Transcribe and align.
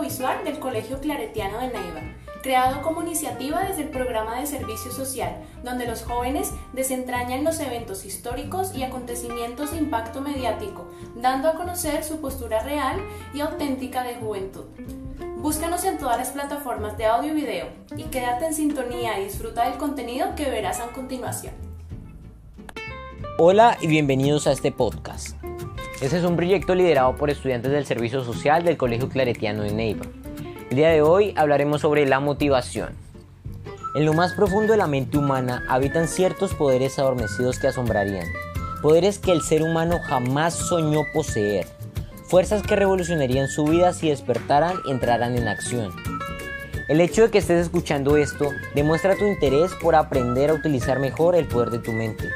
audiovisual 0.00 0.44
del 0.44 0.58
Colegio 0.58 0.98
Claretiano 0.98 1.58
de 1.58 1.68
Neiva, 1.68 2.00
creado 2.42 2.80
como 2.80 3.02
iniciativa 3.02 3.60
desde 3.64 3.82
el 3.82 3.90
programa 3.90 4.40
de 4.40 4.46
servicio 4.46 4.90
social, 4.90 5.36
donde 5.62 5.86
los 5.86 6.04
jóvenes 6.04 6.52
desentrañan 6.72 7.44
los 7.44 7.60
eventos 7.60 8.06
históricos 8.06 8.74
y 8.74 8.82
acontecimientos 8.82 9.72
de 9.72 9.78
impacto 9.78 10.22
mediático, 10.22 10.90
dando 11.16 11.48
a 11.48 11.54
conocer 11.54 12.02
su 12.02 12.20
postura 12.20 12.62
real 12.62 12.98
y 13.34 13.40
auténtica 13.40 14.02
de 14.02 14.14
juventud. 14.14 14.64
Búscanos 15.36 15.84
en 15.84 15.98
todas 15.98 16.16
las 16.16 16.30
plataformas 16.30 16.96
de 16.96 17.04
audio 17.04 17.32
y 17.32 17.36
video 17.36 17.66
y 17.96 18.04
quédate 18.04 18.46
en 18.46 18.54
sintonía 18.54 19.18
y 19.20 19.24
disfruta 19.24 19.68
del 19.68 19.78
contenido 19.78 20.34
que 20.34 20.48
verás 20.48 20.80
a 20.80 20.86
continuación. 20.92 21.52
Hola 23.36 23.76
y 23.80 23.86
bienvenidos 23.86 24.46
a 24.46 24.52
este 24.52 24.72
podcast. 24.72 25.39
Este 26.00 26.16
es 26.16 26.24
un 26.24 26.34
proyecto 26.34 26.74
liderado 26.74 27.14
por 27.14 27.28
estudiantes 27.28 27.70
del 27.72 27.84
Servicio 27.84 28.24
Social 28.24 28.64
del 28.64 28.78
Colegio 28.78 29.10
Claretiano 29.10 29.64
de 29.64 29.74
Neiva. 29.74 30.06
El 30.70 30.76
día 30.78 30.88
de 30.88 31.02
hoy 31.02 31.34
hablaremos 31.36 31.82
sobre 31.82 32.06
la 32.06 32.20
motivación. 32.20 32.94
En 33.94 34.06
lo 34.06 34.14
más 34.14 34.32
profundo 34.32 34.72
de 34.72 34.78
la 34.78 34.86
mente 34.86 35.18
humana 35.18 35.62
habitan 35.68 36.08
ciertos 36.08 36.54
poderes 36.54 36.98
adormecidos 36.98 37.58
que 37.58 37.66
asombrarían, 37.66 38.26
poderes 38.80 39.18
que 39.18 39.32
el 39.32 39.42
ser 39.42 39.62
humano 39.62 39.98
jamás 40.02 40.54
soñó 40.54 41.02
poseer, 41.12 41.66
fuerzas 42.24 42.62
que 42.62 42.76
revolucionarían 42.76 43.48
su 43.48 43.64
vida 43.64 43.92
si 43.92 44.08
despertaran 44.08 44.76
y 44.86 44.92
entraran 44.92 45.36
en 45.36 45.48
acción. 45.48 45.92
El 46.88 47.02
hecho 47.02 47.24
de 47.24 47.30
que 47.30 47.38
estés 47.38 47.60
escuchando 47.60 48.16
esto 48.16 48.48
demuestra 48.74 49.16
tu 49.16 49.26
interés 49.26 49.72
por 49.74 49.94
aprender 49.94 50.48
a 50.48 50.54
utilizar 50.54 50.98
mejor 50.98 51.36
el 51.36 51.46
poder 51.46 51.68
de 51.68 51.78
tu 51.78 51.92
mente. 51.92 52.30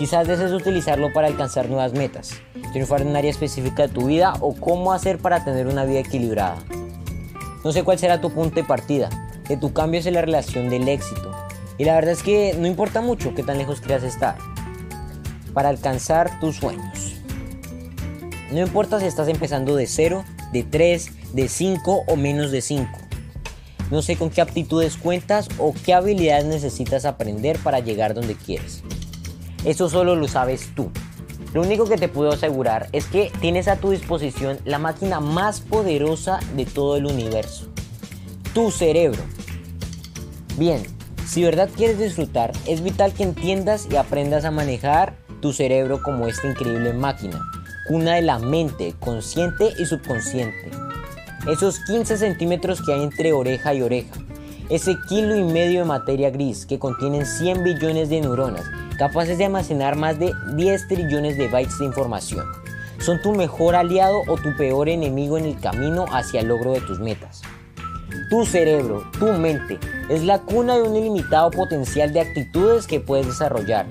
Quizás 0.00 0.26
desees 0.26 0.52
utilizarlo 0.52 1.12
para 1.12 1.26
alcanzar 1.26 1.68
nuevas 1.68 1.92
metas, 1.92 2.40
triunfar 2.72 3.02
en 3.02 3.08
un 3.08 3.16
área 3.16 3.30
específica 3.30 3.82
de 3.82 3.92
tu 3.92 4.06
vida 4.06 4.32
o 4.40 4.54
cómo 4.54 4.94
hacer 4.94 5.18
para 5.18 5.44
tener 5.44 5.66
una 5.66 5.84
vida 5.84 5.98
equilibrada. 5.98 6.56
No 7.62 7.70
sé 7.70 7.82
cuál 7.82 7.98
será 7.98 8.18
tu 8.18 8.30
punto 8.30 8.54
de 8.54 8.64
partida, 8.64 9.10
que 9.46 9.58
tu 9.58 9.74
cambio 9.74 10.00
es 10.00 10.06
la 10.06 10.22
relación 10.22 10.70
del 10.70 10.88
éxito. 10.88 11.30
Y 11.76 11.84
la 11.84 11.96
verdad 11.96 12.12
es 12.12 12.22
que 12.22 12.56
no 12.58 12.66
importa 12.66 13.02
mucho 13.02 13.34
qué 13.34 13.42
tan 13.42 13.58
lejos 13.58 13.82
creas 13.82 14.02
estar 14.02 14.38
para 15.52 15.68
alcanzar 15.68 16.40
tus 16.40 16.56
sueños. 16.56 17.16
No 18.52 18.60
importa 18.60 19.00
si 19.00 19.04
estás 19.04 19.28
empezando 19.28 19.76
de 19.76 19.86
0, 19.86 20.24
de 20.54 20.62
3, 20.62 21.34
de 21.34 21.46
5 21.46 22.04
o 22.06 22.16
menos 22.16 22.50
de 22.50 22.62
5. 22.62 22.88
No 23.90 24.00
sé 24.00 24.16
con 24.16 24.30
qué 24.30 24.40
aptitudes 24.40 24.96
cuentas 24.96 25.50
o 25.58 25.74
qué 25.84 25.92
habilidades 25.92 26.46
necesitas 26.46 27.04
aprender 27.04 27.58
para 27.58 27.80
llegar 27.80 28.14
donde 28.14 28.34
quieres. 28.34 28.82
Eso 29.64 29.88
solo 29.88 30.16
lo 30.16 30.26
sabes 30.26 30.70
tú. 30.74 30.90
Lo 31.52 31.62
único 31.62 31.84
que 31.84 31.96
te 31.96 32.08
puedo 32.08 32.30
asegurar 32.30 32.88
es 32.92 33.06
que 33.06 33.32
tienes 33.40 33.68
a 33.68 33.76
tu 33.76 33.90
disposición 33.90 34.58
la 34.64 34.78
máquina 34.78 35.20
más 35.20 35.60
poderosa 35.60 36.38
de 36.54 36.64
todo 36.64 36.96
el 36.96 37.06
universo. 37.06 37.66
Tu 38.54 38.70
cerebro. 38.70 39.20
Bien, 40.56 40.82
si 41.26 41.42
verdad 41.42 41.68
quieres 41.76 41.98
disfrutar, 41.98 42.52
es 42.66 42.82
vital 42.82 43.12
que 43.12 43.24
entiendas 43.24 43.88
y 43.90 43.96
aprendas 43.96 44.44
a 44.44 44.50
manejar 44.50 45.16
tu 45.40 45.52
cerebro 45.52 46.02
como 46.02 46.26
esta 46.26 46.48
increíble 46.48 46.92
máquina, 46.92 47.40
cuna 47.88 48.14
de 48.14 48.22
la 48.22 48.38
mente 48.38 48.94
consciente 48.98 49.72
y 49.78 49.86
subconsciente. 49.86 50.70
Esos 51.48 51.80
15 51.80 52.16
centímetros 52.16 52.80
que 52.82 52.92
hay 52.92 53.02
entre 53.02 53.32
oreja 53.32 53.74
y 53.74 53.82
oreja, 53.82 54.14
ese 54.68 54.96
kilo 55.08 55.36
y 55.36 55.42
medio 55.42 55.80
de 55.80 55.86
materia 55.86 56.30
gris 56.30 56.64
que 56.64 56.78
contienen 56.78 57.26
100 57.26 57.64
billones 57.64 58.08
de 58.08 58.20
neuronas 58.20 58.64
capaces 59.00 59.38
de 59.38 59.46
almacenar 59.46 59.96
más 59.96 60.18
de 60.18 60.34
10 60.56 60.88
trillones 60.88 61.38
de 61.38 61.48
bytes 61.48 61.78
de 61.78 61.86
información. 61.86 62.44
Son 62.98 63.18
tu 63.22 63.34
mejor 63.34 63.74
aliado 63.74 64.20
o 64.26 64.36
tu 64.36 64.54
peor 64.58 64.90
enemigo 64.90 65.38
en 65.38 65.46
el 65.46 65.58
camino 65.58 66.04
hacia 66.12 66.42
el 66.42 66.48
logro 66.48 66.72
de 66.72 66.82
tus 66.82 67.00
metas. 67.00 67.40
Tu 68.28 68.44
cerebro, 68.44 69.10
tu 69.18 69.32
mente, 69.32 69.78
es 70.10 70.22
la 70.22 70.40
cuna 70.40 70.76
de 70.76 70.82
un 70.82 70.94
ilimitado 70.94 71.50
potencial 71.50 72.12
de 72.12 72.20
actitudes 72.20 72.86
que 72.86 73.00
puedes 73.00 73.26
desarrollar. 73.26 73.86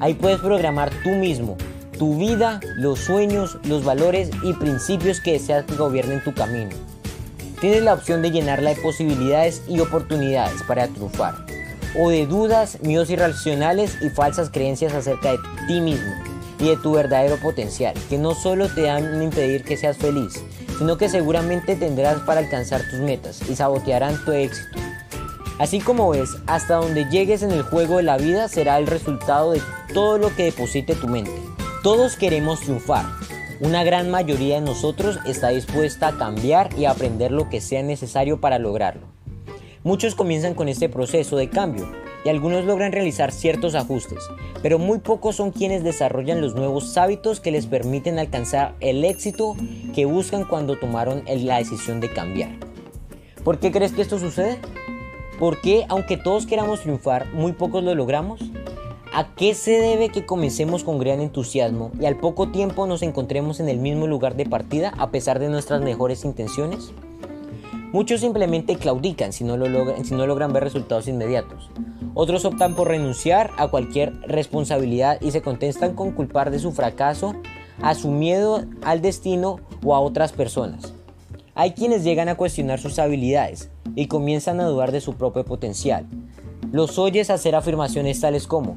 Ahí 0.00 0.14
puedes 0.14 0.40
programar 0.40 0.90
tú 1.02 1.10
mismo 1.10 1.58
tu 1.98 2.16
vida, 2.16 2.58
los 2.76 3.00
sueños, 3.00 3.58
los 3.64 3.84
valores 3.84 4.30
y 4.42 4.54
principios 4.54 5.20
que 5.20 5.32
deseas 5.32 5.66
que 5.66 5.76
gobiernen 5.76 6.24
tu 6.24 6.32
camino. 6.32 6.70
Tienes 7.60 7.82
la 7.82 7.92
opción 7.92 8.22
de 8.22 8.30
llenarla 8.30 8.70
de 8.70 8.80
posibilidades 8.80 9.62
y 9.68 9.78
oportunidades 9.80 10.62
para 10.62 10.88
triunfar 10.88 11.53
o 11.98 12.10
de 12.10 12.26
dudas, 12.26 12.78
miedos 12.82 13.10
irracionales 13.10 13.96
y 14.00 14.10
falsas 14.10 14.50
creencias 14.50 14.94
acerca 14.94 15.32
de 15.32 15.38
ti 15.66 15.80
mismo 15.80 16.12
y 16.58 16.68
de 16.68 16.76
tu 16.76 16.92
verdadero 16.92 17.36
potencial, 17.36 17.94
que 18.08 18.18
no 18.18 18.34
solo 18.34 18.68
te 18.68 18.82
dan 18.82 19.22
impedir 19.22 19.64
que 19.64 19.76
seas 19.76 19.96
feliz, 19.96 20.42
sino 20.78 20.96
que 20.96 21.08
seguramente 21.08 21.76
tendrás 21.76 22.20
para 22.20 22.40
alcanzar 22.40 22.82
tus 22.90 23.00
metas 23.00 23.40
y 23.48 23.56
sabotearán 23.56 24.24
tu 24.24 24.32
éxito. 24.32 24.78
Así 25.58 25.80
como 25.80 26.10
ves, 26.10 26.30
hasta 26.46 26.76
donde 26.76 27.08
llegues 27.10 27.42
en 27.42 27.52
el 27.52 27.62
juego 27.62 27.98
de 27.98 28.02
la 28.02 28.16
vida 28.16 28.48
será 28.48 28.78
el 28.78 28.86
resultado 28.86 29.52
de 29.52 29.62
todo 29.92 30.18
lo 30.18 30.34
que 30.34 30.44
deposite 30.44 30.96
tu 30.96 31.06
mente. 31.06 31.32
Todos 31.82 32.16
queremos 32.16 32.60
triunfar. 32.60 33.04
Una 33.60 33.84
gran 33.84 34.10
mayoría 34.10 34.56
de 34.56 34.62
nosotros 34.62 35.20
está 35.26 35.50
dispuesta 35.50 36.08
a 36.08 36.18
cambiar 36.18 36.76
y 36.76 36.86
aprender 36.86 37.30
lo 37.30 37.48
que 37.48 37.60
sea 37.60 37.84
necesario 37.84 38.40
para 38.40 38.58
lograrlo. 38.58 39.13
Muchos 39.84 40.14
comienzan 40.14 40.54
con 40.54 40.70
este 40.70 40.88
proceso 40.88 41.36
de 41.36 41.50
cambio 41.50 41.86
y 42.24 42.30
algunos 42.30 42.64
logran 42.64 42.90
realizar 42.90 43.32
ciertos 43.32 43.74
ajustes, 43.74 44.24
pero 44.62 44.78
muy 44.78 45.00
pocos 45.00 45.36
son 45.36 45.50
quienes 45.50 45.84
desarrollan 45.84 46.40
los 46.40 46.54
nuevos 46.54 46.96
hábitos 46.96 47.38
que 47.38 47.50
les 47.50 47.66
permiten 47.66 48.18
alcanzar 48.18 48.76
el 48.80 49.04
éxito 49.04 49.54
que 49.94 50.06
buscan 50.06 50.44
cuando 50.44 50.78
tomaron 50.78 51.22
la 51.26 51.58
decisión 51.58 52.00
de 52.00 52.10
cambiar. 52.10 52.48
¿Por 53.44 53.58
qué 53.58 53.70
crees 53.70 53.92
que 53.92 54.00
esto 54.00 54.18
sucede? 54.18 54.58
¿Por 55.38 55.60
qué, 55.60 55.84
aunque 55.90 56.16
todos 56.16 56.46
queramos 56.46 56.80
triunfar, 56.80 57.30
muy 57.34 57.52
pocos 57.52 57.84
lo 57.84 57.94
logramos? 57.94 58.40
¿A 59.12 59.34
qué 59.34 59.52
se 59.52 59.72
debe 59.72 60.08
que 60.08 60.24
comencemos 60.24 60.82
con 60.82 60.98
gran 60.98 61.20
entusiasmo 61.20 61.92
y 62.00 62.06
al 62.06 62.16
poco 62.16 62.50
tiempo 62.50 62.86
nos 62.86 63.02
encontremos 63.02 63.60
en 63.60 63.68
el 63.68 63.80
mismo 63.80 64.06
lugar 64.06 64.34
de 64.34 64.46
partida 64.46 64.94
a 64.96 65.10
pesar 65.10 65.40
de 65.40 65.50
nuestras 65.50 65.82
mejores 65.82 66.24
intenciones? 66.24 66.94
Muchos 67.94 68.22
simplemente 68.22 68.74
claudican 68.74 69.32
si 69.32 69.44
no, 69.44 69.56
logran, 69.56 70.04
si 70.04 70.16
no 70.16 70.26
logran 70.26 70.52
ver 70.52 70.64
resultados 70.64 71.06
inmediatos. 71.06 71.70
Otros 72.14 72.44
optan 72.44 72.74
por 72.74 72.88
renunciar 72.88 73.52
a 73.56 73.68
cualquier 73.68 74.20
responsabilidad 74.22 75.20
y 75.20 75.30
se 75.30 75.42
contestan 75.42 75.94
con 75.94 76.10
culpar 76.10 76.50
de 76.50 76.58
su 76.58 76.72
fracaso 76.72 77.36
a 77.80 77.94
su 77.94 78.10
miedo 78.10 78.64
al 78.82 79.00
destino 79.00 79.60
o 79.84 79.94
a 79.94 80.00
otras 80.00 80.32
personas. 80.32 80.92
Hay 81.54 81.74
quienes 81.74 82.02
llegan 82.02 82.28
a 82.28 82.34
cuestionar 82.34 82.80
sus 82.80 82.98
habilidades 82.98 83.70
y 83.94 84.08
comienzan 84.08 84.58
a 84.58 84.66
dudar 84.66 84.90
de 84.90 85.00
su 85.00 85.14
propio 85.14 85.44
potencial. 85.44 86.04
Los 86.72 86.98
oyes 86.98 87.30
hacer 87.30 87.54
afirmaciones 87.54 88.20
tales 88.20 88.48
como, 88.48 88.76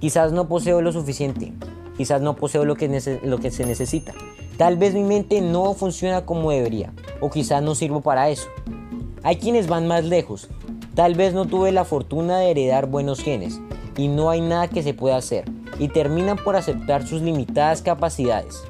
quizás 0.00 0.32
no 0.32 0.48
poseo 0.48 0.80
lo 0.80 0.90
suficiente, 0.90 1.52
quizás 1.98 2.22
no 2.22 2.34
poseo 2.34 2.64
lo 2.64 2.76
que, 2.76 3.20
lo 3.24 3.36
que 3.36 3.50
se 3.50 3.66
necesita, 3.66 4.14
Tal 4.56 4.76
vez 4.76 4.94
mi 4.94 5.02
mente 5.02 5.40
no 5.40 5.74
funciona 5.74 6.24
como 6.24 6.52
debería, 6.52 6.92
o 7.20 7.28
quizás 7.28 7.60
no 7.60 7.74
sirvo 7.74 8.02
para 8.02 8.28
eso. 8.28 8.46
Hay 9.24 9.36
quienes 9.36 9.66
van 9.66 9.88
más 9.88 10.04
lejos. 10.04 10.48
Tal 10.94 11.16
vez 11.16 11.34
no 11.34 11.44
tuve 11.46 11.72
la 11.72 11.84
fortuna 11.84 12.38
de 12.38 12.52
heredar 12.52 12.86
buenos 12.86 13.20
genes, 13.20 13.60
y 13.96 14.06
no 14.06 14.30
hay 14.30 14.40
nada 14.40 14.68
que 14.68 14.84
se 14.84 14.94
pueda 14.94 15.16
hacer, 15.16 15.44
y 15.80 15.88
terminan 15.88 16.36
por 16.36 16.54
aceptar 16.54 17.04
sus 17.04 17.20
limitadas 17.20 17.82
capacidades. 17.82 18.62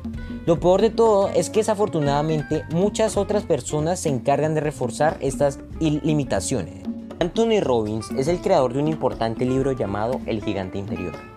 Lo 0.46 0.58
peor 0.58 0.80
de 0.80 0.88
todo 0.88 1.28
es 1.28 1.50
que 1.50 1.60
desafortunadamente 1.60 2.64
muchas 2.72 3.18
otras 3.18 3.42
personas 3.42 4.00
se 4.00 4.08
encargan 4.08 4.54
de 4.54 4.62
reforzar 4.62 5.18
estas 5.20 5.58
limitaciones. 5.80 6.82
Anthony 7.20 7.60
Robbins 7.60 8.10
es 8.16 8.28
el 8.28 8.40
creador 8.40 8.72
de 8.72 8.80
un 8.80 8.88
importante 8.88 9.44
libro 9.44 9.72
llamado 9.72 10.18
El 10.24 10.42
gigante 10.42 10.78
interior 10.78 11.33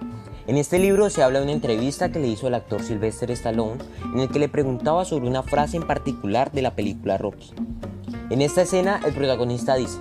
en 0.47 0.55
este 0.55 0.79
libro 0.79 1.09
se 1.09 1.21
habla 1.23 1.39
de 1.39 1.43
una 1.43 1.53
entrevista 1.53 2.09
que 2.09 2.19
le 2.19 2.29
hizo 2.29 2.47
el 2.47 2.53
actor 2.53 2.81
Sylvester 2.81 3.29
Stallone 3.31 3.83
en 4.13 4.21
el 4.21 4.29
que 4.29 4.39
le 4.39 4.47
preguntaba 4.47 5.03
sobre 5.03 5.27
una 5.27 5.43
frase 5.43 5.75
en 5.75 5.85
particular 5.85 6.53
de 6.53 6.61
la 6.61 6.73
película 6.73 7.17
Rocky. 7.17 7.51
En 8.29 8.41
esta 8.41 8.61
escena 8.61 9.01
el 9.05 9.13
protagonista 9.13 9.75
dice, 9.75 9.99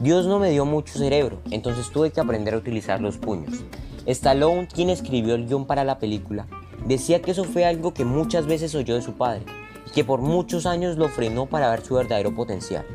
Dios 0.00 0.26
no 0.26 0.38
me 0.38 0.50
dio 0.50 0.64
mucho 0.64 0.96
cerebro, 0.96 1.38
entonces 1.50 1.90
tuve 1.90 2.12
que 2.12 2.20
aprender 2.20 2.54
a 2.54 2.58
utilizar 2.58 3.00
los 3.00 3.18
puños. 3.18 3.64
Stallone, 4.06 4.68
quien 4.68 4.88
escribió 4.88 5.34
el 5.34 5.46
guion 5.46 5.66
para 5.66 5.82
la 5.82 5.98
película, 5.98 6.46
decía 6.86 7.20
que 7.20 7.32
eso 7.32 7.42
fue 7.42 7.64
algo 7.64 7.92
que 7.92 8.04
muchas 8.04 8.46
veces 8.46 8.76
oyó 8.76 8.94
de 8.94 9.02
su 9.02 9.14
padre 9.14 9.42
y 9.88 9.90
que 9.90 10.04
por 10.04 10.20
muchos 10.20 10.64
años 10.64 10.96
lo 10.96 11.08
frenó 11.08 11.46
para 11.46 11.70
ver 11.70 11.84
su 11.84 11.94
verdadero 11.94 12.32
potencial. 12.32 12.86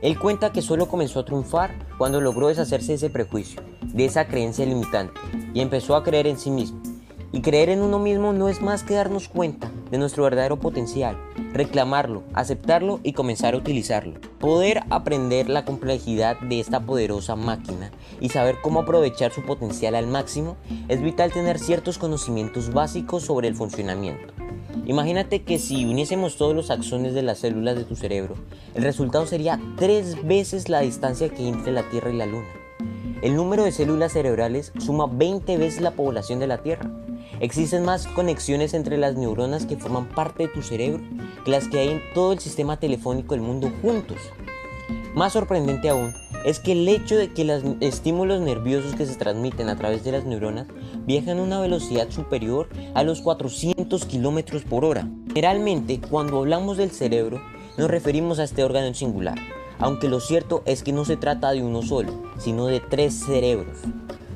Él 0.00 0.18
cuenta 0.18 0.52
que 0.52 0.62
solo 0.62 0.88
comenzó 0.88 1.20
a 1.20 1.24
triunfar 1.26 1.74
cuando 1.98 2.20
logró 2.22 2.48
deshacerse 2.48 2.92
de 2.92 2.94
ese 2.94 3.10
prejuicio, 3.10 3.60
de 3.92 4.04
esa 4.04 4.26
creencia 4.26 4.66
limitante, 4.66 5.20
y 5.54 5.60
empezó 5.60 5.96
a 5.96 6.04
creer 6.04 6.26
en 6.26 6.38
sí 6.38 6.50
mismo. 6.50 6.80
Y 7.30 7.42
creer 7.42 7.68
en 7.68 7.82
uno 7.82 7.98
mismo 7.98 8.32
no 8.32 8.48
es 8.48 8.62
más 8.62 8.82
que 8.82 8.94
darnos 8.94 9.28
cuenta 9.28 9.70
de 9.90 9.98
nuestro 9.98 10.24
verdadero 10.24 10.58
potencial, 10.58 11.18
reclamarlo, 11.52 12.22
aceptarlo 12.32 13.00
y 13.02 13.12
comenzar 13.12 13.54
a 13.54 13.58
utilizarlo. 13.58 14.14
Poder 14.40 14.82
aprender 14.88 15.50
la 15.50 15.66
complejidad 15.66 16.40
de 16.40 16.58
esta 16.58 16.80
poderosa 16.80 17.36
máquina 17.36 17.90
y 18.20 18.30
saber 18.30 18.56
cómo 18.62 18.80
aprovechar 18.80 19.32
su 19.32 19.42
potencial 19.42 19.94
al 19.94 20.06
máximo 20.06 20.56
es 20.88 21.02
vital 21.02 21.30
tener 21.30 21.58
ciertos 21.58 21.98
conocimientos 21.98 22.72
básicos 22.72 23.24
sobre 23.24 23.48
el 23.48 23.54
funcionamiento. 23.54 24.32
Imagínate 24.86 25.42
que 25.42 25.58
si 25.58 25.84
uniésemos 25.84 26.36
todos 26.36 26.56
los 26.56 26.70
axones 26.70 27.12
de 27.12 27.22
las 27.22 27.40
células 27.40 27.76
de 27.76 27.84
tu 27.84 27.94
cerebro, 27.94 28.36
el 28.74 28.84
resultado 28.84 29.26
sería 29.26 29.60
tres 29.76 30.26
veces 30.26 30.70
la 30.70 30.80
distancia 30.80 31.28
que 31.28 31.46
entre 31.46 31.72
la 31.72 31.88
Tierra 31.90 32.10
y 32.10 32.16
la 32.16 32.24
Luna. 32.24 32.48
El 33.20 33.34
número 33.34 33.64
de 33.64 33.72
células 33.72 34.12
cerebrales 34.12 34.72
suma 34.78 35.06
20 35.06 35.56
veces 35.56 35.80
la 35.80 35.90
población 35.90 36.38
de 36.38 36.46
la 36.46 36.58
Tierra. 36.58 36.88
Existen 37.40 37.84
más 37.84 38.06
conexiones 38.06 38.74
entre 38.74 38.96
las 38.96 39.16
neuronas 39.16 39.66
que 39.66 39.76
forman 39.76 40.08
parte 40.08 40.44
de 40.44 40.52
tu 40.52 40.62
cerebro 40.62 41.02
que 41.44 41.50
las 41.50 41.66
que 41.66 41.80
hay 41.80 41.88
en 41.88 42.02
todo 42.14 42.32
el 42.32 42.38
sistema 42.38 42.78
telefónico 42.78 43.34
del 43.34 43.42
mundo 43.42 43.72
juntos. 43.82 44.18
Más 45.14 45.32
sorprendente 45.32 45.88
aún 45.88 46.14
es 46.44 46.60
que 46.60 46.72
el 46.72 46.86
hecho 46.88 47.16
de 47.16 47.32
que 47.32 47.44
los 47.44 47.64
estímulos 47.80 48.40
nerviosos 48.40 48.94
que 48.94 49.04
se 49.04 49.16
transmiten 49.16 49.68
a 49.68 49.76
través 49.76 50.04
de 50.04 50.12
las 50.12 50.24
neuronas 50.24 50.68
viajan 51.04 51.38
a 51.38 51.42
una 51.42 51.60
velocidad 51.60 52.10
superior 52.10 52.68
a 52.94 53.02
los 53.02 53.20
400 53.20 54.04
km 54.04 54.62
por 54.62 54.84
hora. 54.84 55.08
Generalmente, 55.26 56.00
cuando 56.00 56.38
hablamos 56.38 56.76
del 56.76 56.92
cerebro, 56.92 57.42
nos 57.76 57.90
referimos 57.90 58.38
a 58.38 58.44
este 58.44 58.62
órgano 58.62 58.94
singular, 58.94 59.38
aunque 59.78 60.08
lo 60.08 60.20
cierto 60.20 60.62
es 60.66 60.82
que 60.82 60.92
no 60.92 61.04
se 61.04 61.16
trata 61.16 61.52
de 61.52 61.62
uno 61.62 61.82
solo, 61.82 62.12
sino 62.38 62.66
de 62.66 62.80
tres 62.80 63.14
cerebros. 63.14 63.78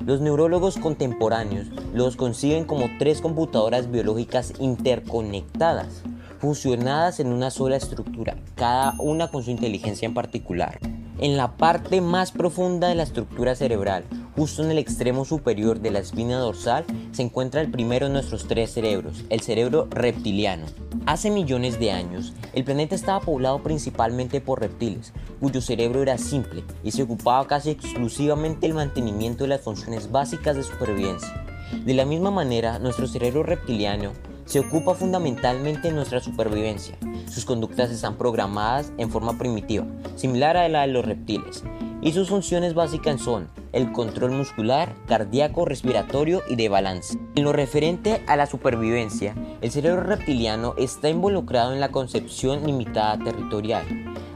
Los 0.06 0.21
neurólogos 0.21 0.79
contemporáneos 0.79 1.69
los 1.94 2.17
conciben 2.17 2.65
como 2.65 2.87
tres 2.99 3.21
computadoras 3.21 3.91
biológicas 3.91 4.53
interconectadas, 4.59 6.03
fusionadas 6.41 7.21
en 7.21 7.29
una 7.29 7.50
sola 7.50 7.77
estructura, 7.77 8.37
cada 8.56 8.94
una 8.99 9.29
con 9.29 9.44
su 9.44 9.50
inteligencia 9.50 10.06
en 10.06 10.15
particular. 10.15 10.81
En 11.19 11.37
la 11.37 11.56
parte 11.56 12.00
más 12.00 12.33
profunda 12.33 12.88
de 12.88 12.97
la 12.97 13.05
estructura 13.05 13.55
cerebral, 13.55 14.05
justo 14.37 14.64
en 14.64 14.70
el 14.70 14.79
extremo 14.79 15.25
superior 15.25 15.81
de 15.81 15.90
la 15.90 15.99
espina 15.99 16.38
dorsal, 16.38 16.84
se 17.12 17.23
encuentra 17.23 17.61
el 17.61 17.70
primero 17.70 18.06
de 18.06 18.12
nuestros 18.12 18.46
tres 18.46 18.73
cerebros, 18.73 19.25
el 19.29 19.40
cerebro 19.40 19.88
reptiliano. 19.90 20.67
Hace 21.06 21.31
millones 21.31 21.79
de 21.79 21.90
años, 21.90 22.32
el 22.52 22.64
planeta 22.64 22.94
estaba 22.94 23.20
poblado 23.20 23.62
principalmente 23.62 24.40
por 24.40 24.61
reptiles, 24.61 25.12
cuyo 25.40 25.61
cerebro 25.61 26.02
era 26.02 26.19
simple 26.19 26.64
y 26.82 26.93
se 26.93 27.02
ocupaba 27.02 27.46
casi 27.46 27.70
exclusivamente 27.70 28.67
del 28.67 28.75
mantenimiento 28.75 29.44
de 29.44 29.49
las 29.49 29.62
funciones 29.62 30.11
básicas 30.11 30.56
de 30.56 30.62
supervivencia. 30.62 31.44
De 31.85 31.94
la 31.94 32.05
misma 32.05 32.31
manera, 32.31 32.78
nuestro 32.78 33.06
cerebro 33.06 33.43
reptiliano 33.43 34.12
se 34.44 34.61
ocupa 34.61 34.94
fundamentalmente 34.94 35.88
de 35.88 35.94
nuestra 35.94 36.20
supervivencia. 36.20 36.96
Sus 37.28 37.44
conductas 37.44 37.90
están 37.90 38.17
programadas 38.17 38.93
en 38.99 39.11
forma 39.11 39.38
primitiva, 39.38 39.87
similar 40.17 40.56
a 40.56 40.69
la 40.69 40.82
de 40.82 40.88
los 40.88 41.05
reptiles, 41.05 41.64
y 42.02 42.12
sus 42.12 42.28
funciones 42.28 42.75
básicas 42.75 43.20
son 43.20 43.49
el 43.73 43.93
control 43.93 44.33
muscular, 44.33 44.95
cardíaco, 45.07 45.65
respiratorio 45.65 46.43
y 46.49 46.57
de 46.57 46.69
balance. 46.69 47.19
En 47.35 47.45
lo 47.45 47.53
referente 47.53 48.23
a 48.27 48.37
la 48.37 48.47
supervivencia, 48.47 49.35
el 49.61 49.71
cerebro 49.71 50.03
reptiliano 50.03 50.75
está 50.77 51.09
involucrado 51.09 51.73
en 51.73 51.81
la 51.81 51.91
concepción 51.91 52.67
limitada 52.67 53.19
territorial. 53.19 53.85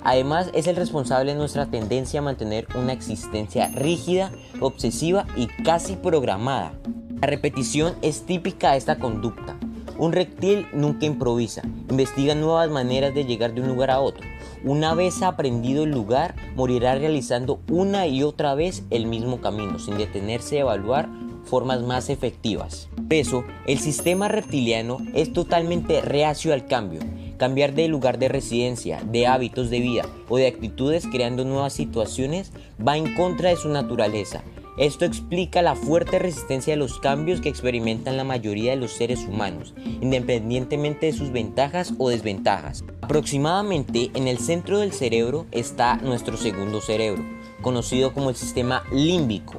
Además, 0.04 0.50
es 0.54 0.66
el 0.66 0.76
responsable 0.76 1.32
de 1.32 1.38
nuestra 1.38 1.66
tendencia 1.66 2.20
a 2.20 2.22
mantener 2.22 2.66
una 2.74 2.92
existencia 2.92 3.68
rígida, 3.68 4.30
obsesiva 4.60 5.26
y 5.36 5.48
casi 5.64 5.96
programada. 5.96 6.72
La 7.20 7.26
repetición 7.26 7.94
es 8.02 8.24
típica 8.24 8.72
de 8.72 8.78
esta 8.78 8.98
conducta. 8.98 9.56
Un 9.98 10.12
reptil 10.12 10.66
nunca 10.72 11.06
improvisa, 11.06 11.62
investiga 11.90 12.34
nuevas 12.34 12.70
maneras 12.70 13.14
de 13.14 13.24
llegar 13.24 13.54
de 13.54 13.62
un 13.62 13.68
lugar 13.68 13.90
a 13.90 14.00
otro. 14.00 14.22
Una 14.66 14.94
vez 14.94 15.22
aprendido 15.22 15.84
el 15.84 15.92
lugar, 15.92 16.34
morirá 16.56 16.96
realizando 16.96 17.60
una 17.70 18.08
y 18.08 18.24
otra 18.24 18.56
vez 18.56 18.82
el 18.90 19.06
mismo 19.06 19.40
camino, 19.40 19.78
sin 19.78 19.96
detenerse 19.96 20.56
a 20.56 20.62
evaluar 20.62 21.08
formas 21.44 21.82
más 21.82 22.10
efectivas. 22.10 22.88
Por 22.96 23.14
eso, 23.14 23.44
el 23.68 23.78
sistema 23.78 24.26
reptiliano 24.26 24.98
es 25.14 25.32
totalmente 25.32 26.00
reacio 26.00 26.52
al 26.52 26.66
cambio. 26.66 26.98
Cambiar 27.36 27.74
de 27.74 27.86
lugar 27.86 28.18
de 28.18 28.26
residencia, 28.26 29.00
de 29.04 29.28
hábitos 29.28 29.70
de 29.70 29.78
vida 29.78 30.04
o 30.28 30.36
de 30.36 30.48
actitudes 30.48 31.06
creando 31.06 31.44
nuevas 31.44 31.72
situaciones 31.72 32.50
va 32.84 32.96
en 32.96 33.14
contra 33.14 33.50
de 33.50 33.56
su 33.56 33.68
naturaleza 33.68 34.42
esto 34.78 35.06
explica 35.06 35.62
la 35.62 35.74
fuerte 35.74 36.18
resistencia 36.18 36.74
a 36.74 36.76
los 36.76 36.98
cambios 37.00 37.40
que 37.40 37.48
experimentan 37.48 38.18
la 38.18 38.24
mayoría 38.24 38.72
de 38.72 38.76
los 38.76 38.92
seres 38.92 39.20
humanos, 39.20 39.72
independientemente 40.02 41.06
de 41.06 41.12
sus 41.14 41.32
ventajas 41.32 41.94
o 41.96 42.10
desventajas. 42.10 42.84
Aproximadamente 43.06 44.10
en 44.14 44.26
el 44.26 44.40
centro 44.40 44.80
del 44.80 44.90
cerebro 44.92 45.46
está 45.52 45.94
nuestro 45.98 46.36
segundo 46.36 46.80
cerebro, 46.80 47.24
conocido 47.62 48.12
como 48.12 48.30
el 48.30 48.34
sistema 48.34 48.82
límbico. 48.90 49.54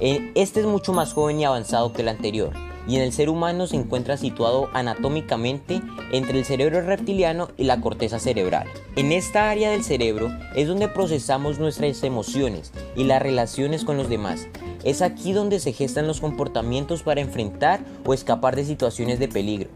Eh, 0.00 0.32
este 0.34 0.60
es 0.60 0.66
mucho 0.66 0.94
más 0.94 1.12
joven 1.12 1.38
y 1.38 1.44
avanzado 1.44 1.92
que 1.92 2.00
el 2.00 2.08
anterior, 2.08 2.54
y 2.88 2.96
en 2.96 3.02
el 3.02 3.12
ser 3.12 3.28
humano 3.28 3.66
se 3.66 3.76
encuentra 3.76 4.16
situado 4.16 4.70
anatómicamente 4.72 5.82
entre 6.10 6.38
el 6.38 6.46
cerebro 6.46 6.80
reptiliano 6.80 7.48
y 7.58 7.64
la 7.64 7.82
corteza 7.82 8.18
cerebral. 8.18 8.66
En 8.96 9.12
esta 9.12 9.50
área 9.50 9.72
del 9.72 9.84
cerebro 9.84 10.30
es 10.56 10.66
donde 10.66 10.88
procesamos 10.88 11.58
nuestras 11.58 12.02
emociones 12.02 12.72
y 12.96 13.04
las 13.04 13.20
relaciones 13.20 13.84
con 13.84 13.98
los 13.98 14.08
demás. 14.08 14.48
Es 14.84 15.02
aquí 15.02 15.34
donde 15.34 15.60
se 15.60 15.74
gestan 15.74 16.06
los 16.06 16.22
comportamientos 16.22 17.02
para 17.02 17.20
enfrentar 17.20 17.80
o 18.06 18.14
escapar 18.14 18.56
de 18.56 18.64
situaciones 18.64 19.18
de 19.18 19.28
peligro 19.28 19.68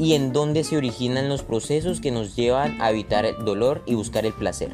y 0.00 0.14
en 0.14 0.32
donde 0.32 0.64
se 0.64 0.78
originan 0.78 1.28
los 1.28 1.42
procesos 1.42 2.00
que 2.00 2.10
nos 2.10 2.34
llevan 2.34 2.80
a 2.80 2.90
evitar 2.90 3.26
el 3.26 3.44
dolor 3.44 3.82
y 3.84 3.94
buscar 3.94 4.24
el 4.24 4.32
placer. 4.32 4.72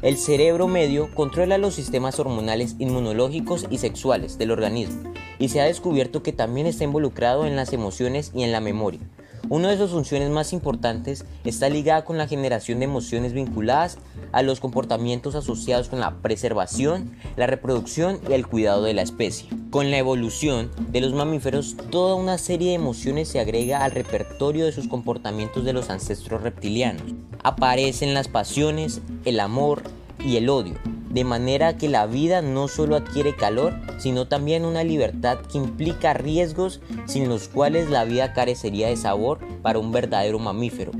El 0.00 0.16
cerebro 0.16 0.68
medio 0.68 1.12
controla 1.12 1.58
los 1.58 1.74
sistemas 1.74 2.20
hormonales 2.20 2.76
inmunológicos 2.78 3.66
y 3.68 3.78
sexuales 3.78 4.38
del 4.38 4.52
organismo 4.52 5.12
y 5.40 5.48
se 5.48 5.60
ha 5.60 5.64
descubierto 5.64 6.22
que 6.22 6.32
también 6.32 6.68
está 6.68 6.84
involucrado 6.84 7.46
en 7.46 7.56
las 7.56 7.72
emociones 7.72 8.30
y 8.32 8.44
en 8.44 8.52
la 8.52 8.60
memoria. 8.60 9.00
Una 9.48 9.70
de 9.70 9.78
sus 9.78 9.90
funciones 9.90 10.30
más 10.30 10.52
importantes 10.52 11.24
está 11.44 11.68
ligada 11.68 12.04
con 12.04 12.18
la 12.18 12.28
generación 12.28 12.78
de 12.78 12.84
emociones 12.84 13.32
vinculadas 13.32 13.98
a 14.32 14.42
los 14.42 14.60
comportamientos 14.60 15.34
asociados 15.34 15.88
con 15.88 15.98
la 15.98 16.16
preservación, 16.22 17.16
la 17.36 17.46
reproducción 17.46 18.20
y 18.28 18.32
el 18.34 18.46
cuidado 18.46 18.82
de 18.82 18.94
la 18.94 19.02
especie. 19.02 19.48
Con 19.70 19.90
la 19.90 19.98
evolución 19.98 20.70
de 20.90 21.00
los 21.00 21.14
mamíferos, 21.14 21.76
toda 21.90 22.14
una 22.14 22.38
serie 22.38 22.70
de 22.70 22.74
emociones 22.74 23.28
se 23.28 23.40
agrega 23.40 23.84
al 23.84 23.92
repertorio 23.92 24.64
de 24.64 24.72
sus 24.72 24.88
comportamientos 24.88 25.64
de 25.64 25.72
los 25.72 25.90
ancestros 25.90 26.42
reptilianos. 26.42 27.14
Aparecen 27.42 28.14
las 28.14 28.28
pasiones, 28.28 29.00
el 29.24 29.40
amor 29.40 29.82
y 30.24 30.36
el 30.36 30.48
odio, 30.48 30.74
de 31.10 31.24
manera 31.24 31.76
que 31.76 31.88
la 31.88 32.06
vida 32.06 32.40
no 32.40 32.68
solo 32.68 32.96
adquiere 32.96 33.34
calor, 33.34 33.74
sino 33.98 34.28
también 34.28 34.64
una 34.64 34.84
libertad 34.84 35.38
que 35.38 35.58
implica 35.58 36.14
riesgos 36.14 36.80
sin 37.06 37.28
los 37.28 37.48
cuales 37.48 37.90
la 37.90 38.04
vida 38.04 38.32
carecería 38.32 38.88
de 38.88 38.96
sabor 38.96 39.40
para 39.62 39.78
un 39.78 39.92
verdadero 39.92 40.38
mamífero. 40.38 40.92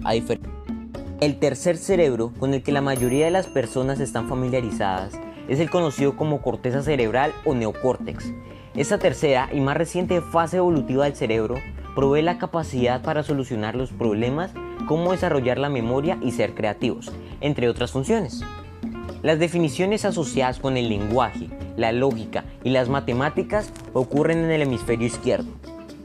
el 1.21 1.39
tercer 1.39 1.77
cerebro 1.77 2.33
con 2.39 2.55
el 2.55 2.63
que 2.63 2.73
la 2.73 2.81
mayoría 2.81 3.27
de 3.27 3.31
las 3.31 3.47
personas 3.47 4.01
están 4.01 4.29
familiarizadas 4.29 5.13
es 5.49 5.61
el 5.61 5.69
conocido 5.71 6.17
como 6.17 6.43
corteza 6.43 6.83
cerebral 6.83 7.33
o 7.45 7.55
neocórtex. 7.55 8.33
Esta 8.75 8.99
tercera 8.99 9.49
y 9.53 9.61
más 9.61 9.77
reciente 9.77 10.21
fase 10.21 10.59
evolutiva 10.59 11.05
del 11.05 11.17
cerebro 11.17 11.57
provee 11.95 12.23
la 12.23 12.39
capacidad 12.39 13.03
para 13.03 13.23
solucionar 13.23 13.75
los 13.75 13.91
problemas, 13.91 14.53
como 14.87 15.11
desarrollar 15.13 15.59
la 15.59 15.69
memoria 15.69 16.19
y 16.23 16.31
ser 16.31 16.55
creativos, 16.55 17.13
entre 17.41 17.69
otras 17.69 17.91
funciones. 17.91 18.43
Las 19.23 19.39
definiciones 19.39 20.07
asociadas 20.07 20.59
con 20.59 20.79
el 20.79 20.89
lenguaje, 20.89 21.49
la 21.77 21.93
lógica 21.93 22.45
y 22.65 22.71
las 22.71 22.89
matemáticas 22.89 23.71
ocurren 23.93 24.39
en 24.39 24.51
el 24.51 24.63
hemisferio 24.63 25.07
izquierdo, 25.07 25.51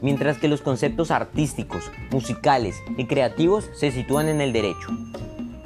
mientras 0.02 0.36
que 0.36 0.48
los 0.48 0.60
conceptos 0.60 1.10
artísticos, 1.10 1.90
musicales 2.10 2.76
y 2.98 3.06
creativos 3.06 3.70
se 3.74 3.90
sitúan 3.90 4.28
en 4.28 4.42
el 4.42 4.52
derecho. 4.52 4.88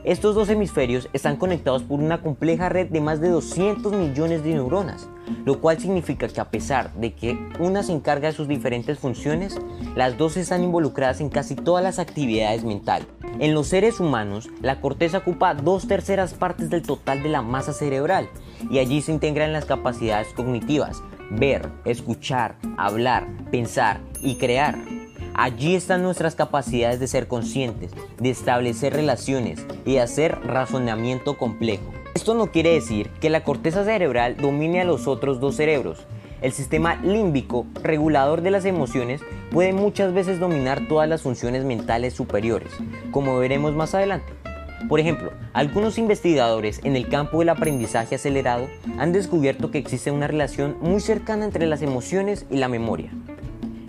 Estos 0.02 0.34
dos 0.34 0.48
hemisferios 0.48 1.10
están 1.12 1.36
conectados 1.36 1.82
por 1.82 2.00
una 2.00 2.22
compleja 2.22 2.70
red 2.70 2.88
de 2.88 3.02
más 3.02 3.20
de 3.20 3.28
200 3.28 3.92
millones 3.92 4.42
de 4.42 4.54
neuronas, 4.54 5.08
lo 5.44 5.60
cual 5.60 5.78
significa 5.78 6.26
que 6.26 6.40
a 6.40 6.50
pesar 6.50 6.94
de 6.94 7.12
que 7.12 7.38
una 7.58 7.82
se 7.82 7.92
encarga 7.92 8.28
de 8.28 8.34
sus 8.34 8.48
diferentes 8.48 8.98
funciones, 8.98 9.58
las 9.94 10.16
dos 10.16 10.38
están 10.38 10.64
involucradas 10.64 11.20
en 11.20 11.28
casi 11.28 11.54
todas 11.54 11.84
las 11.84 11.98
actividades 11.98 12.64
mentales. 12.64 13.06
En 13.40 13.52
los 13.52 13.68
seres 13.68 14.00
humanos, 14.00 14.48
la 14.62 14.80
corteza 14.80 15.18
ocupa 15.18 15.54
dos 15.54 15.86
terceras 15.86 16.32
partes 16.32 16.70
del 16.70 16.82
total 16.82 17.22
de 17.22 17.28
la 17.28 17.42
masa 17.42 17.74
cerebral 17.74 18.28
y 18.70 18.78
allí 18.78 19.02
se 19.02 19.12
integran 19.12 19.52
las 19.52 19.66
capacidades 19.66 20.28
cognitivas, 20.34 21.02
ver, 21.30 21.68
escuchar, 21.84 22.56
hablar, 22.78 23.26
pensar 23.50 24.00
y 24.22 24.36
crear. 24.36 24.78
Allí 25.34 25.74
están 25.74 26.02
nuestras 26.02 26.34
capacidades 26.34 27.00
de 27.00 27.06
ser 27.06 27.28
conscientes, 27.28 27.92
de 28.18 28.30
establecer 28.30 28.92
relaciones 28.92 29.64
y 29.86 29.98
hacer 29.98 30.38
razonamiento 30.44 31.38
complejo. 31.38 31.84
Esto 32.14 32.34
no 32.34 32.50
quiere 32.50 32.72
decir 32.72 33.08
que 33.20 33.30
la 33.30 33.44
corteza 33.44 33.84
cerebral 33.84 34.36
domine 34.36 34.80
a 34.80 34.84
los 34.84 35.06
otros 35.06 35.40
dos 35.40 35.56
cerebros. 35.56 36.06
El 36.42 36.52
sistema 36.52 36.96
límbico, 36.96 37.66
regulador 37.82 38.42
de 38.42 38.50
las 38.50 38.64
emociones, 38.64 39.20
puede 39.50 39.72
muchas 39.72 40.12
veces 40.12 40.40
dominar 40.40 40.88
todas 40.88 41.08
las 41.08 41.22
funciones 41.22 41.64
mentales 41.64 42.14
superiores, 42.14 42.72
como 43.10 43.38
veremos 43.38 43.74
más 43.74 43.94
adelante. 43.94 44.32
Por 44.88 44.98
ejemplo, 44.98 45.32
algunos 45.52 45.98
investigadores 45.98 46.80
en 46.84 46.96
el 46.96 47.08
campo 47.08 47.38
del 47.38 47.50
aprendizaje 47.50 48.14
acelerado 48.14 48.66
han 48.98 49.12
descubierto 49.12 49.70
que 49.70 49.78
existe 49.78 50.10
una 50.10 50.26
relación 50.26 50.76
muy 50.80 51.00
cercana 51.00 51.44
entre 51.44 51.66
las 51.66 51.82
emociones 51.82 52.46
y 52.50 52.56
la 52.56 52.68
memoria. 52.68 53.12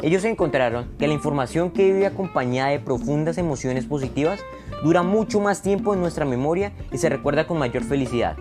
Ellos 0.02 0.26
encontraron 0.26 0.88
que 0.98 1.08
la 1.08 1.14
información 1.14 1.70
que 1.70 1.86
vive 1.86 2.08
acompañada 2.08 2.72
de 2.72 2.80
profundas 2.80 3.38
emociones 3.38 3.86
positivas 3.86 4.40
dura 4.84 5.04
mucho 5.04 5.40
más 5.40 5.62
tiempo 5.62 5.94
en 5.94 6.02
nuestra 6.02 6.26
memoria 6.26 6.72
y 6.92 6.98
se 6.98 7.10
recuerda 7.10 7.46
con 7.46 7.60
mayor 7.60 7.84
felicidad. 7.84 8.36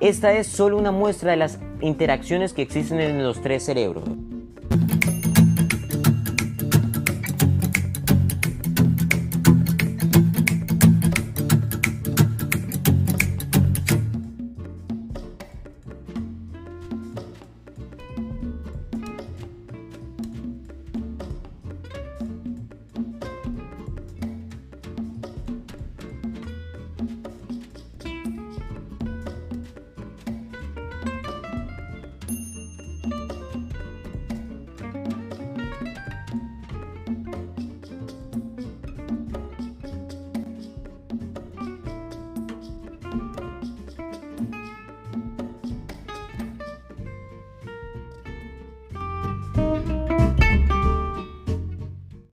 Esta 0.00 0.32
es 0.32 0.48
solo 0.48 0.76
una 0.76 0.90
muestra 0.90 1.30
de 1.30 1.36
las 1.36 1.60
interacciones 1.80 2.52
que 2.52 2.62
existen 2.62 3.00
en 3.00 3.22
los 3.22 3.40
tres 3.40 3.64
cerebros. 3.64 4.04